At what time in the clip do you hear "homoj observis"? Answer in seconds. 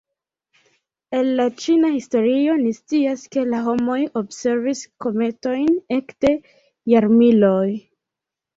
3.67-4.83